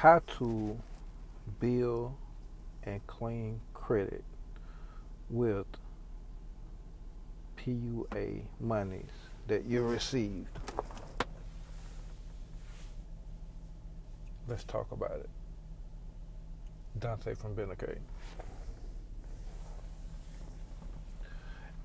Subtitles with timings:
[0.00, 0.78] how to
[1.60, 2.14] build
[2.84, 4.24] and claim credit
[5.28, 5.66] with
[7.58, 9.10] PUA monies
[9.46, 10.58] that you received.
[14.48, 15.28] Let's talk about it.
[16.98, 17.98] Dante from Benacay.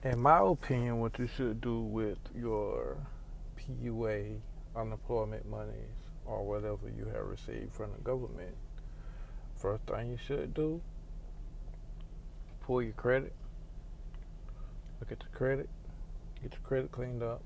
[0.03, 2.95] In my opinion, what you should do with your
[3.59, 4.37] PUA
[4.73, 8.55] unemployment monies or whatever you have received from the government,
[9.55, 10.81] first thing you should do,
[12.61, 13.33] pull your credit,
[14.99, 15.69] look at the credit,
[16.41, 17.41] get your credit cleaned up,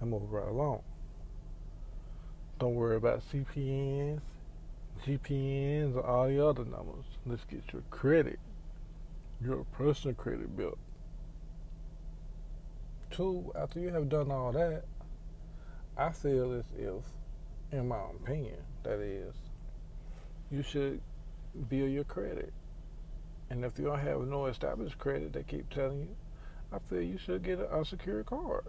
[0.00, 0.82] and move right along.
[2.58, 4.20] Don't worry about CPNs,
[5.04, 7.04] GPNs, or all the other numbers.
[7.26, 8.38] Let's get your credit,
[9.44, 10.78] your personal credit built.
[13.10, 14.84] Two, after you have done all that,
[15.96, 17.04] I feel as if,
[17.70, 19.34] in my opinion, that is,
[20.50, 21.00] you should
[21.68, 22.52] build your credit.
[23.50, 26.16] And if you don't have no established credit, they keep telling you,
[26.72, 28.64] I feel you should get an unsecured card.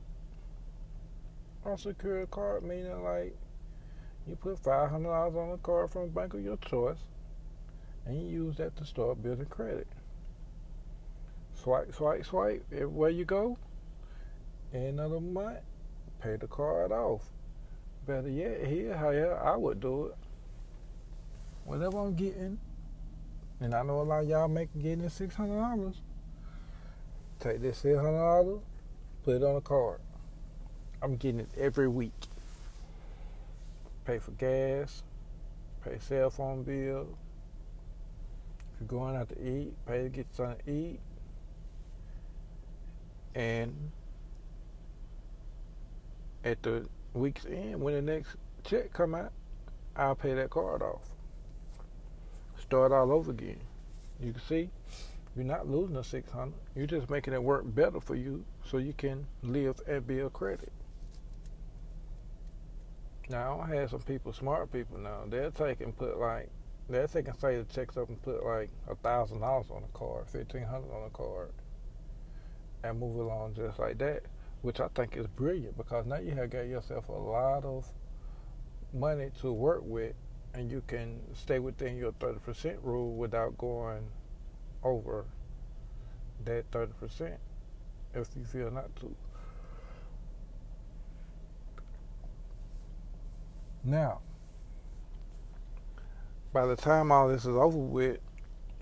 [1.65, 3.33] Unsecured card meaning like
[4.27, 6.97] you put five hundred dollars on a card from a bank of your choice,
[8.05, 9.87] and you use that to start building credit.
[11.55, 12.65] Swipe, swipe, swipe.
[12.73, 13.57] Everywhere you go,
[14.73, 15.59] of the month,
[16.23, 17.21] pay the card off.
[18.07, 20.15] Better yet, here, however, I would do it.
[21.65, 22.59] Whatever I'm getting,
[23.59, 26.01] and I know a lot of y'all making getting six hundred dollars.
[27.39, 28.59] Take this six hundred dollars,
[29.23, 29.99] put it on a card.
[31.01, 32.13] I'm getting it every week.
[34.05, 35.03] Pay for gas,
[35.83, 37.07] pay cell phone bill.
[38.59, 40.99] If you're going out to eat, pay to get something to eat.
[43.35, 43.91] And
[46.43, 49.31] at the week's end, when the next check come out,
[49.95, 51.01] I'll pay that card off.
[52.59, 53.59] Start all over again.
[54.19, 54.69] You can see,
[55.35, 56.53] you're not losing the 600.
[56.75, 60.71] You're just making it work better for you so you can live and build credit.
[63.29, 66.49] Now, I have some people, smart people now, they'll take and put like,
[66.89, 70.25] they'll take and say the checks up and put like a $1,000 on a card,
[70.31, 71.51] 1500 on a card,
[72.83, 74.23] and move along just like that
[74.63, 77.85] which I think is brilliant because now you have got yourself a lot of
[78.93, 80.13] money to work with
[80.53, 84.03] and you can stay within your 30% rule without going
[84.81, 85.25] over
[86.45, 87.35] that 30%
[88.13, 89.13] if you feel not to.
[93.83, 94.21] Now,
[96.53, 98.19] by the time all this is over with,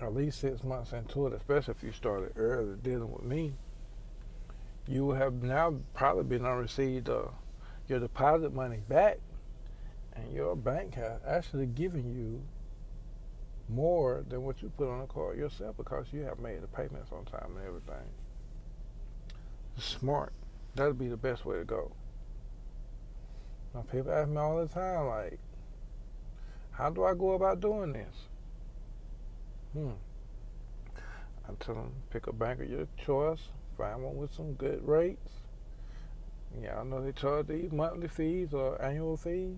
[0.00, 3.54] at least six months into it, especially if you started early dealing with me,
[4.86, 7.22] you have now probably been on received uh,
[7.88, 9.18] your deposit money back,
[10.14, 12.42] and your bank has actually given you
[13.68, 17.10] more than what you put on the card yourself because you have made the payments
[17.12, 18.08] on time and everything.
[19.78, 20.32] Smart.
[20.74, 21.92] That'd be the best way to go.
[23.74, 25.38] Now people ask me all the time, like,
[26.72, 28.14] how do I go about doing this?
[29.72, 29.90] Hmm.
[31.48, 33.40] I tell them pick a bank of your choice
[33.76, 35.30] Find one with some good rates.
[36.60, 39.56] Y'all know they charge these monthly fees or annual fees.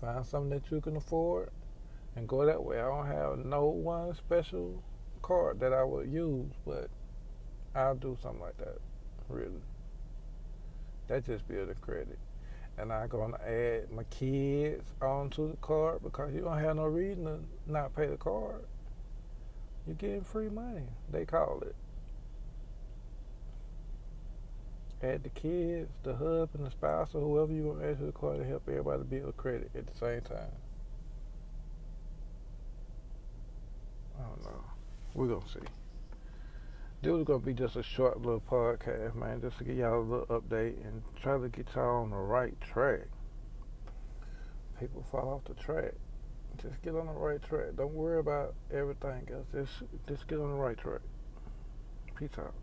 [0.00, 1.50] Find something that you can afford
[2.14, 2.78] and go that way.
[2.78, 4.82] I don't have no one special
[5.22, 6.88] card that I would use, but
[7.74, 8.78] I'll do something like that.
[9.28, 9.62] Really.
[11.08, 12.18] That just building credit.
[12.78, 17.24] And I'm gonna add my kids onto the card because you don't have no reason
[17.24, 18.64] to not pay the card.
[19.86, 21.74] You're getting free money, they call it.
[25.02, 28.12] Add the kids, the husband, the spouse, or whoever you want to add to the
[28.12, 30.52] card to help everybody build credit at the same time.
[34.18, 34.64] I don't know.
[35.14, 35.60] We're gonna see.
[37.00, 40.02] This was gonna be just a short little podcast, man, just to get y'all a
[40.02, 43.06] little update and try to get y'all on the right track.
[44.80, 45.92] People fall off the track.
[46.60, 47.76] Just get on the right track.
[47.76, 49.46] Don't worry about everything else.
[49.52, 51.00] Just just get on the right track.
[52.16, 52.54] Peace out.